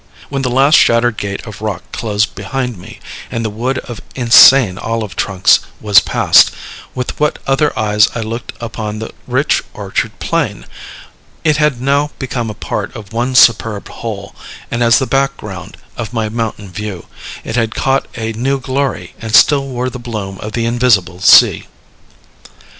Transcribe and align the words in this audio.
When 0.29 0.41
the 0.41 0.49
last 0.49 0.79
shattered 0.79 1.17
gate 1.17 1.45
of 1.45 1.61
rock 1.61 1.83
closed 1.91 2.33
behind 2.33 2.75
me, 2.75 2.99
and 3.29 3.45
the 3.45 3.51
wood 3.51 3.77
of 3.77 4.01
insane 4.15 4.79
olive 4.79 5.15
trunks 5.15 5.59
was 5.79 5.99
passed, 5.99 6.49
with 6.95 7.19
what 7.19 7.37
other 7.45 7.71
eyes 7.77 8.07
I 8.15 8.21
looked 8.21 8.53
upon 8.59 8.97
the 8.97 9.11
rich 9.27 9.61
orchard 9.75 10.17
plain! 10.17 10.65
It 11.43 11.57
had 11.57 11.79
now 11.79 12.09
become 12.17 12.49
a 12.49 12.55
part 12.55 12.95
of 12.95 13.13
one 13.13 13.35
superb 13.35 13.89
whole; 13.89 14.33
as 14.71 14.97
the 14.97 15.05
background 15.05 15.77
of 15.95 16.13
my 16.13 16.29
mountain 16.29 16.71
view, 16.71 17.05
it 17.43 17.55
had 17.55 17.75
caught 17.75 18.07
a 18.17 18.33
new 18.33 18.59
glory, 18.59 19.13
and 19.21 19.35
still 19.35 19.67
wore 19.67 19.91
the 19.91 19.99
bloom 19.99 20.39
of 20.39 20.53
the 20.53 20.65
invisible 20.65 21.19
sea. 21.21 21.67